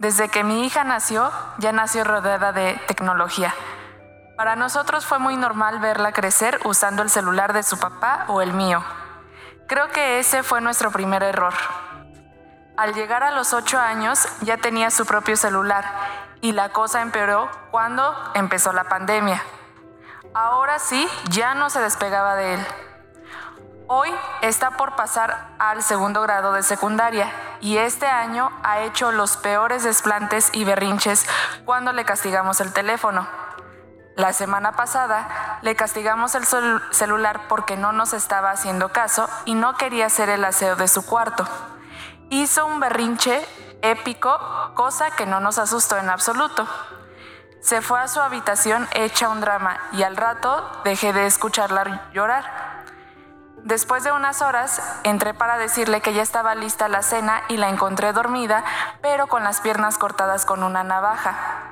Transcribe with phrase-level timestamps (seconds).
[0.00, 3.54] Desde que mi hija nació, ya nació rodeada de tecnología.
[4.34, 8.54] Para nosotros fue muy normal verla crecer usando el celular de su papá o el
[8.54, 8.82] mío.
[9.68, 11.52] Creo que ese fue nuestro primer error.
[12.78, 15.84] Al llegar a los 8 años ya tenía su propio celular
[16.40, 19.42] y la cosa empeoró cuando empezó la pandemia.
[20.32, 22.66] Ahora sí, ya no se despegaba de él.
[23.86, 24.08] Hoy
[24.40, 27.30] está por pasar al segundo grado de secundaria
[27.60, 31.26] y este año ha hecho los peores desplantes y berrinches
[31.64, 33.28] cuando le castigamos el teléfono.
[34.16, 36.44] La semana pasada le castigamos el
[36.90, 41.06] celular porque no nos estaba haciendo caso y no quería hacer el aseo de su
[41.06, 41.46] cuarto.
[42.28, 43.46] Hizo un berrinche
[43.82, 44.38] épico,
[44.74, 46.66] cosa que no nos asustó en absoluto.
[47.60, 52.69] Se fue a su habitación hecha un drama y al rato dejé de escucharla llorar.
[53.64, 57.68] Después de unas horas, entré para decirle que ya estaba lista la cena y la
[57.68, 58.64] encontré dormida,
[59.02, 61.70] pero con las piernas cortadas con una navaja.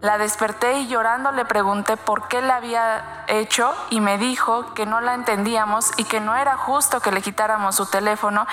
[0.00, 4.86] La desperté y llorando le pregunté por qué la había hecho y me dijo que
[4.86, 8.46] no la entendíamos y que no era justo que le quitáramos su teléfono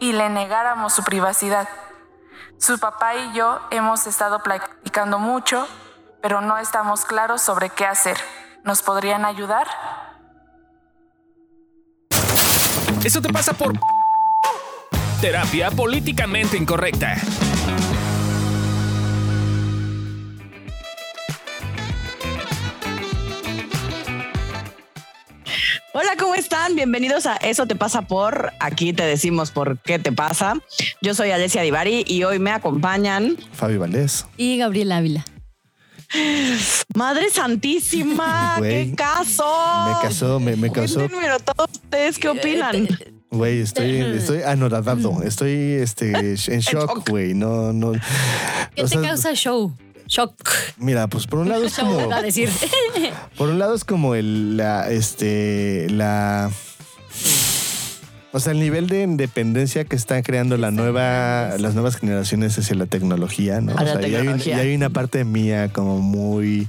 [0.00, 1.68] y le negáramos su privacidad.
[2.58, 5.68] Su papá y yo hemos estado platicando mucho,
[6.22, 8.16] pero no estamos claros sobre qué hacer.
[8.62, 9.68] ¿Nos podrían ayudar?
[13.04, 13.78] Eso te pasa por
[15.20, 17.16] terapia políticamente incorrecta.
[25.92, 26.74] Hola, ¿cómo están?
[26.76, 28.52] Bienvenidos a Eso te pasa por.
[28.58, 30.54] Aquí te decimos por qué te pasa.
[31.02, 35.26] Yo soy Alessia Divari y hoy me acompañan Fabi Valdés y Gabriel Ávila.
[36.94, 39.44] Madre Santísima, qué caso.
[39.86, 41.08] Me casó, me, me casó.
[41.08, 42.88] Número, todos ustedes qué opinan.
[43.30, 47.34] Güey, estoy, estoy anodadado, estoy este, en shock, güey.
[47.34, 47.92] No, no.
[48.74, 49.72] ¿Qué te causa show?
[50.06, 50.34] Shock.
[50.76, 52.12] Mira, pues por un lado es como.
[52.12, 52.50] a decir.
[53.36, 56.50] Por un lado es como el, la, este, la.
[58.34, 62.74] O sea, el nivel de independencia que están creando la nueva, las nuevas generaciones hacia
[62.74, 63.76] la tecnología, ¿no?
[63.76, 66.66] O sea, y hay, y hay una parte mía como muy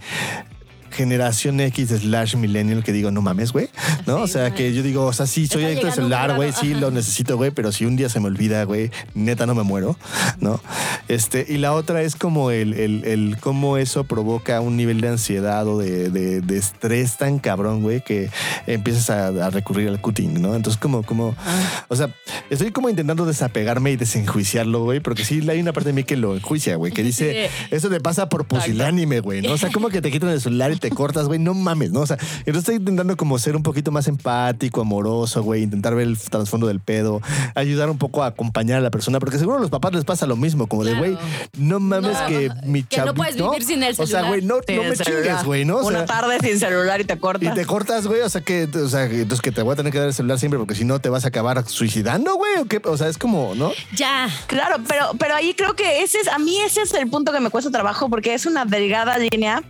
[0.95, 3.69] generación X slash millennial que digo, no mames, güey,
[4.07, 4.21] ¿no?
[4.21, 6.89] O sea, que yo digo, o sea, sí, soy adicto al celular, güey, sí, lo
[6.99, 9.97] necesito, güey, pero si un día se me olvida, güey, neta no me muero,
[10.39, 10.61] ¿no?
[11.07, 15.09] Este, y la otra es como el, el, el cómo eso provoca un nivel de
[15.09, 18.29] ansiedad o de, de, de estrés tan cabrón, güey, que
[18.65, 20.55] empiezas a, a recurrir al cutting, ¿no?
[20.55, 21.85] Entonces, como, como, Ah.
[21.89, 22.09] o sea,
[22.49, 26.15] estoy como intentando desapegarme y desenjuiciarlo, güey, porque sí hay una parte de mí que
[26.15, 29.53] lo enjuicia, güey, que dice, eso te pasa por pusilánime, güey, ¿no?
[29.53, 32.01] O sea, como que te quitan el celular y te cortas, güey, no mames, ¿no?
[32.01, 36.07] O sea, entonces estoy intentando como ser un poquito más empático, amoroso, güey, intentar ver
[36.07, 37.21] el trasfondo del pedo,
[37.55, 40.25] ayudar un poco a acompañar a la persona, porque seguro a los papás les pasa
[40.25, 41.17] lo mismo, como de, güey,
[41.57, 44.27] no mames No, que mi que no puedes vivir sin el O sea, celular.
[44.27, 45.23] güey, no, no me celular.
[45.23, 45.77] chingues, güey, ¿no?
[45.77, 47.51] O Una sea, tarde sin celular y te cortas.
[47.51, 48.21] y te cortas, güey.
[48.21, 50.13] O sea, que, o sea, que- entonces que te voy a tener que dar el
[50.13, 52.57] celular siempre porque si no te vas a acabar suicidando, güey.
[52.59, 52.81] ¿O qué?
[52.85, 53.71] O sea, es como, ¿no?
[53.95, 54.29] Ya.
[54.47, 57.39] Claro, pero, pero ahí creo que ese es, a mí ese es el punto que
[57.39, 59.63] me cuesta trabajo porque es una delgada línea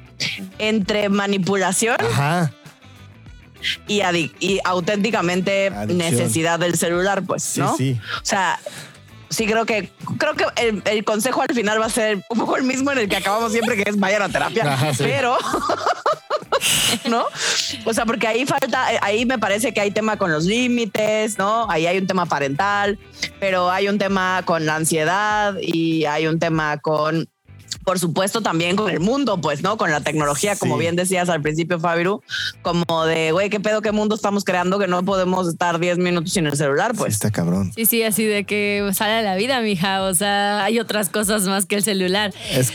[0.59, 2.51] entre manipulación Ajá.
[3.87, 4.01] y,
[4.63, 5.97] auténticamente Adicción.
[5.97, 7.75] necesidad del celular, pues, Sí, ¿no?
[7.75, 7.99] sí.
[8.21, 8.59] O sea,
[9.29, 12.57] sí creo que creo que el, el consejo al final va a ser un poco
[12.57, 14.63] el mismo en el que acabamos siempre, que es vayan a terapia.
[14.73, 15.03] Ajá, sí.
[15.03, 15.37] Pero,
[17.09, 17.25] ¿no?
[17.85, 21.69] O sea, porque ahí falta, ahí me parece que hay tema con los límites, ¿no?
[21.69, 22.99] Ahí hay un tema parental,
[23.39, 27.27] pero hay un tema con la ansiedad y hay un tema con
[27.85, 29.78] por supuesto también con el mundo, pues, ¿no?
[29.78, 30.81] Con la tecnología, como Sí.
[30.81, 32.22] bien decías al principio, Fabiru,
[32.63, 36.34] como de, güey, ¿qué pedo, qué mundo estamos creando que no podemos estar 10 minutos
[36.34, 37.13] sin el celular, Sí, pues?
[37.13, 37.72] está cabrón.
[37.75, 40.01] Sí, sí, así de que sale a la vida, mija.
[40.03, 42.34] O sea, hay otras cosas más que el celular.
[42.51, 42.74] Es,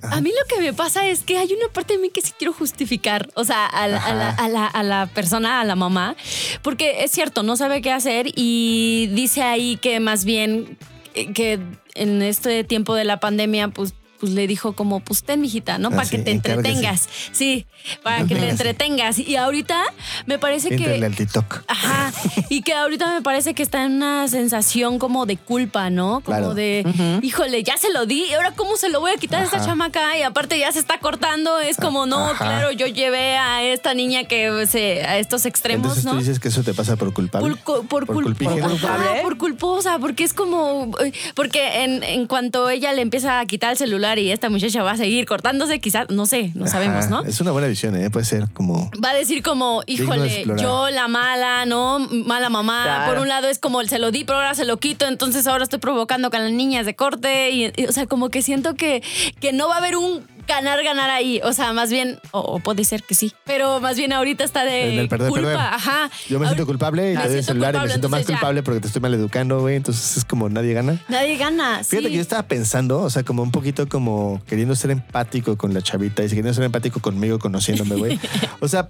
[0.00, 2.30] A mí lo que me pasa es que hay una parte de mí que sí
[2.38, 5.74] quiero justificar, o sea, a la, a la- a la- a la persona, a la
[5.74, 6.14] mamá,
[6.62, 10.78] porque es cierto, no sabe qué hacer y dice ahí que más bien
[11.14, 11.58] eh, que
[11.94, 15.88] en este tiempo de la pandemia, pues pues le dijo como, pues ten, mijita, ¿no?
[15.88, 17.08] Ah, Para sí, que te entretengas.
[17.32, 17.66] Sí,
[18.02, 19.18] para que te entretengas.
[19.18, 19.82] Y ahorita
[20.26, 21.04] me parece que...
[21.04, 21.62] al TikTok.
[21.68, 22.12] Ajá.
[22.48, 26.14] Y que ahorita me parece que está en una sensación como de culpa, ¿no?
[26.20, 26.54] Como Claro.
[26.54, 29.44] de, híjole, ya se lo di, ¿y ahora cómo se lo voy a quitar a
[29.44, 30.16] esta chamaca?
[30.18, 31.58] Y aparte ya se está cortando.
[31.60, 32.36] Es como, no, Ajá.
[32.44, 36.12] claro, yo llevé a esta niña que se, a estos extremos, Entonces ¿no?
[36.12, 37.54] tú dices que eso te pasa por culpable.
[37.64, 38.60] Por, por, por cul- culpígeno.
[38.62, 40.90] por culpable, por culposa, porque es como,
[41.34, 44.82] porque en, en cuanto ella le empieza a quitar el celular lugar y esta muchacha
[44.82, 47.24] va a seguir cortándose, quizás, no sé, no sabemos, ¿no?
[47.24, 48.10] Es una buena visión, ¿eh?
[48.10, 48.90] Puede ser como.
[49.04, 51.98] Va a decir como, híjole, yo la mala, ¿no?
[51.98, 52.82] Mala mamá.
[52.84, 53.12] Claro.
[53.12, 55.64] Por un lado es como se lo di, pero ahora se lo quito, entonces ahora
[55.64, 57.50] estoy provocando con las niñas de corte.
[57.50, 59.02] Y, y, o sea, como que siento que,
[59.40, 61.40] que no va a haber un ganar, ganar ahí.
[61.44, 64.64] O sea, más bien, o, o puede ser que sí, pero más bien ahorita está
[64.64, 65.46] de En el perder, culpa.
[65.46, 65.58] perder.
[65.58, 66.10] Ajá.
[66.28, 68.26] Yo me siento culpable y te doy el celular y me siento más ya.
[68.34, 69.76] culpable porque te estoy maleducando, güey.
[69.76, 71.00] Entonces es como nadie gana.
[71.08, 71.84] Nadie gana.
[71.84, 72.10] Fíjate sí.
[72.10, 75.82] que yo estaba pensando, o sea, como un poquito como queriendo ser empático con la
[75.82, 78.18] chavita y queriendo ser empático conmigo, conociéndome, güey.
[78.60, 78.88] O sea,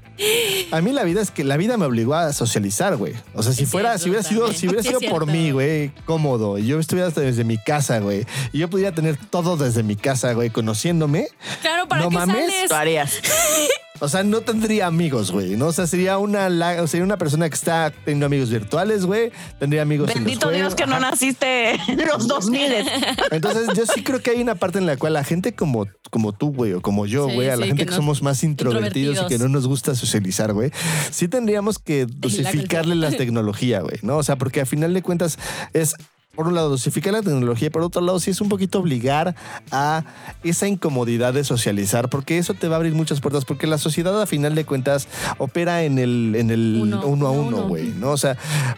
[0.70, 3.14] a mí la vida es que la vida me obligó a socializar, güey.
[3.34, 5.90] O sea, si Es fuera, cierto, si hubiera sido, si hubiera sido por mí, güey,
[6.06, 9.82] cómodo, y yo estuviera hasta desde mi casa, güey, y yo pudiera tener todo desde
[9.82, 11.28] mi casa, güey, conociéndome,
[11.60, 12.70] Claro, ¿para no qué mames, sales?
[12.70, 13.12] Lo harías.
[14.00, 15.66] o sea, no tendría amigos, güey, ¿no?
[15.66, 19.82] O sea, sería una, la- sería una persona que está teniendo amigos virtuales, güey, tendría
[19.82, 20.74] amigos en los Bendito Dios juegos.
[20.76, 21.10] que no Ajá.
[21.10, 22.72] naciste en los 2000.
[23.32, 26.32] Entonces, yo sí creo que hay una parte en la cual la gente como, como
[26.32, 28.92] tú, güey, o como yo, Sí, güey, a la sí, gente que somos más introvertidos,
[28.92, 29.04] y que
[29.34, 29.50] introvertidos.
[29.50, 30.70] no nos gusta socializar, güey,
[31.10, 34.16] sí tendríamos que dosificarle la tecnología, güey, ¿no?
[34.18, 35.38] O sea, porque al final de cuentas
[35.72, 35.94] es.
[36.38, 39.34] Por un lado, dosificar la tecnología, y por otro lado, sí es un poquito obligar
[39.72, 40.04] a
[40.44, 44.22] esa incomodidad de socializar, porque eso te va a abrir muchas puertas, porque la sociedad,
[44.22, 45.08] a final de cuentas,
[45.38, 47.66] opera en el, en el Uno, uno, a uno.
[47.66, 48.12] güey, ¿no?
[48.12, 48.36] O sea,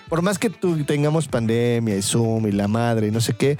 [0.09, 3.59] por más que tú tengamos pandemia y Zoom y la madre y no sé qué,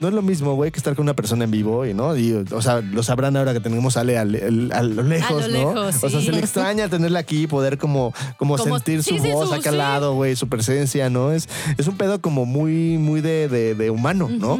[0.00, 2.16] no es lo mismo, güey, que estar con una persona en vivo, y, ¿no?
[2.16, 5.44] Y, o sea, lo sabrán ahora que tenemos a Ale al- al- a, lo lejos,
[5.44, 5.74] A lo ¿no?
[5.74, 9.18] lejos, O sea, se le extraña tenerla aquí, poder como, como, Como- sentir su sí,
[9.20, 11.32] sí, voz su- acá al lado, güey, su presencia, ¿no?
[11.32, 11.48] Es,
[11.78, 14.56] es un pedo como muy, muy de, de- de humano, ¿no?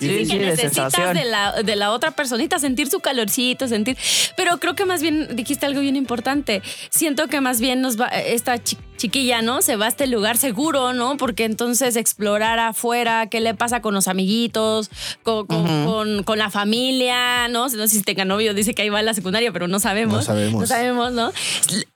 [0.00, 1.14] Y- Sí, Sí, sí, que de necesitas sensación.
[1.16, 3.96] de la, de la otra personita, sentir su calorcito, sentir.
[4.36, 6.62] Pero creo que más bien dijiste algo bien importante.
[6.90, 9.60] Siento que más bien nos va, esta chi- chiquilla, ¿no?
[9.62, 11.16] Se va a este lugar seguro, ¿no?
[11.18, 14.75] Porque entonces explorar afuera, qué le pasa con los amiguitos,
[15.22, 17.68] con, con, con- con la familia, ¿no?
[17.68, 20.16] No sé si tenga novio, dice que ahí va a la secundaria, pero no sabemos.
[20.16, 20.60] No sabemos.
[20.62, 21.32] No sabemos, ¿no?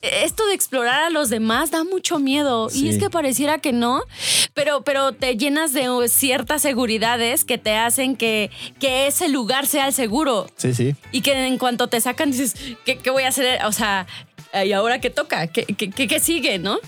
[0.03, 2.69] Esto de explorar a los demás da mucho miedo.
[2.71, 2.87] Sí.
[2.87, 4.03] Y es que pareciera que no,
[4.55, 9.87] pero, pero te llenas de ciertas seguridades que te hacen que, que ese lugar sea
[9.87, 10.47] el seguro.
[10.57, 10.95] Sí, sí.
[11.13, 12.55] Y que en cuanto te sacan dices,
[12.85, 13.65] ¿qué, qué voy a hacer?
[13.65, 14.07] O sea,
[14.65, 15.47] ¿y ahora qué toca?
[15.47, 16.79] ¿Qué, qué, qué- qué sigue, no?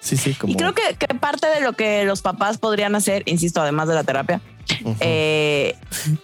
[0.00, 0.52] Sí, sí, como.
[0.52, 3.94] Y creo que, que parte de lo que los papás podrían hacer, insisto, además de
[3.94, 4.40] la terapia,
[5.00, 5.76] eh,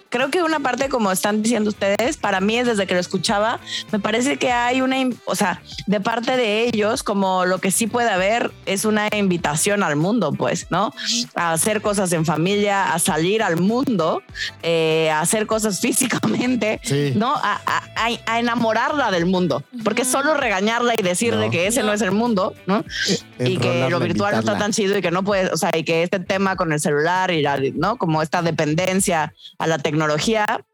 [0.09, 3.59] creo que una parte, como están diciendo ustedes, para mí es desde que lo escuchaba,
[3.91, 7.87] me parece que hay una, o sea, de parte de ellos, como lo que sí
[7.87, 10.93] puede haber es una invitación al mundo, pues, ¿no?
[11.35, 14.21] A hacer cosas en familia, a salir al mundo,
[14.61, 17.13] eh, a hacer cosas físicamente, Sí.
[17.15, 17.33] ¿no?
[17.35, 17.83] A, a-
[18.27, 21.51] a- enamorarla del mundo, porque solo regañarla y decirle No.
[21.51, 21.93] que ese no.
[21.93, 22.83] es el mundo, ¿no?
[23.39, 24.59] y que lo virtual no está invitarla.
[24.59, 27.31] tan chido y que no puede, o sea, y que este tema con el celular
[27.31, 27.97] y la, ¿no?
[27.97, 30.65] Como esta dependencia a la tecnología,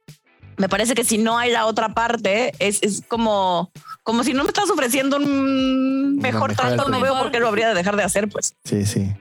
[0.56, 3.70] me parece que si no hay la otra parte, es, es como,
[4.04, 7.50] como si no me estás ofreciendo un mejor mejor trato, no veo por qué lo
[7.50, 8.56] habría de dejar de hacer, pues.
[8.64, 9.14] Sí, sí.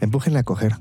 [0.00, 0.72] Empújenla a coger.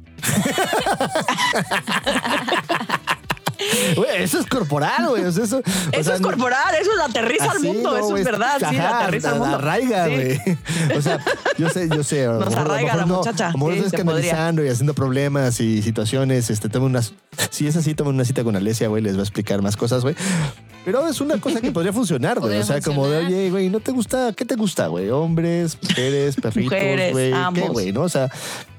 [3.95, 5.23] Güey, eso es corporal, güey.
[5.23, 5.61] o sea, eso
[5.91, 8.99] Eso sea, es corporal, eso la aterriza al mundo, no, eso es verdad, sí, ajá,
[9.01, 9.55] aterriza al mundo.
[9.57, 10.11] arraiga, Sí.
[10.13, 10.97] güey.
[10.97, 11.19] O sea,
[11.57, 12.25] yo sé, yo sé.
[12.27, 14.63] Nos mejor- a lo arraiga mejor la no, muchacha, A lo mejor sí, estás canalizando
[14.65, 16.49] y haciendo problemas y situaciones.
[16.49, 17.13] Este, toma unas.
[17.49, 19.01] Si es así, toma una cita con Alesia, güey.
[19.03, 20.15] Les va a explicar más cosas, güey.
[20.85, 22.59] Pero es una cosa que podría funcionar, güey.
[22.59, 23.39] O sea, como de, funcionar.
[23.41, 24.31] oye, güey, ¿no te gusta?
[24.33, 25.09] ¿Qué te gusta, güey?
[25.09, 26.71] Hombres, mujeres, perritos,
[27.11, 27.33] güey.
[27.53, 27.91] ¿Qué, güey?
[27.91, 28.03] ¿No?
[28.03, 28.29] O sea,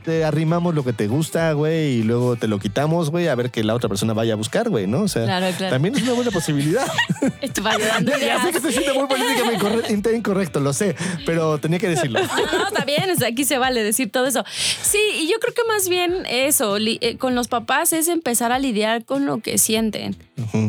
[0.08, 3.50] te arrimamos lo que te gusta, güey, y luego te lo quitamos, güey, a ver
[3.50, 5.03] que la otra persona vaya a buscar, güey, ¿no?
[5.03, 5.70] O sea, Claro, claro.
[5.74, 6.86] también es una buena posibilidad.
[7.53, 8.12] Te va ayudando.
[8.19, 10.96] ya sé que se siente muy políticamente incorrecto, lo sé,
[11.27, 12.20] pero tenía que decirlo.
[12.20, 14.43] No, no, está bien, o sea, aquí se vale decir todo eso.
[14.48, 18.58] Sí, y yo creo que más bien eso, eh, con los papás es empezar a
[18.58, 20.17] lidiar con lo que sienten.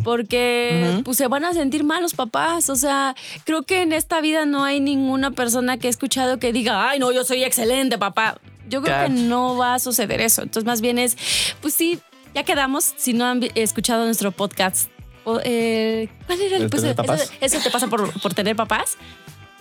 [0.03, 2.69] Porque pues se van a sentir mal los papás.
[2.69, 3.15] O sea,
[3.45, 6.99] creo que en esta vida no hay ninguna persona que he escuchado que diga, ay,
[6.99, 8.37] no, yo soy excelente, papá.
[8.69, 10.43] Yo creo que no va a suceder eso.
[10.43, 11.17] Entonces, más bien es,
[11.61, 11.99] pues sí,
[12.33, 12.93] ya quedamos.
[12.97, 14.89] Si no han escuchado nuestro podcast,
[15.43, 17.33] eh, ¿cuál era el ¿El pues, eso-?
[17.41, 18.97] Eso, te pasa por, por tener papás.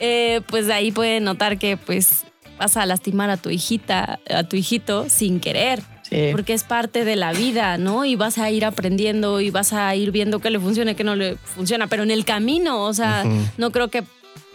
[0.00, 2.25] Eh, pues de ahí pueden notar que pues
[2.59, 5.83] vas a lastimar a tu hijita, a tu hijito sin querer.
[6.03, 6.29] Sí.
[6.33, 8.07] Porque es parte de la vida, ¿no?
[8.07, 11.05] Y vas a ir aprendiendo y vas a ir viendo qué le funciona y qué
[11.05, 11.87] no le funciona.
[11.87, 13.25] Pero en el camino, o sea,
[13.59, 14.05] no creo que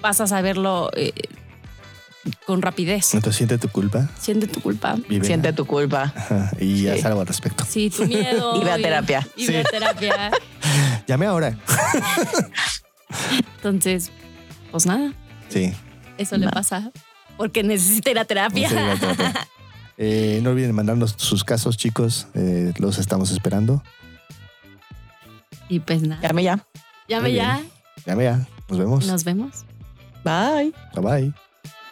[0.01, 1.11] vas a saberlo eh,
[2.45, 3.13] con rapidez.
[3.13, 4.95] Entonces siente tu culpa, Siente tu culpa.
[5.07, 6.13] vive Siente tu culpa.
[6.59, 6.87] y Sí.
[6.89, 7.65] haz algo al respecto.
[7.67, 8.55] Sí, tu miedo.
[8.61, 9.27] Y ve a terapia.
[9.35, 10.31] Y, ve a terapia.
[11.07, 11.57] Llame ahora.
[13.57, 14.11] Entonces,
[14.71, 15.13] pues nada,
[15.49, 15.73] Sí.
[16.17, 16.91] eso le pasa.
[17.37, 18.67] Porque necesita ir a terapia.
[18.69, 19.47] A ir a terapia.
[19.97, 22.27] Eh, no olviden mandarnos sus casos, chicos.
[22.33, 23.83] Eh, los estamos esperando.
[25.69, 26.21] Y pues nada.
[26.21, 26.65] Llame ya.
[27.07, 27.61] Llame ya.
[28.05, 28.47] Llame ya.
[28.69, 29.07] Nos vemos.
[29.07, 29.65] Nos vemos.
[30.23, 30.73] Bye.
[30.95, 31.33] Bye bye.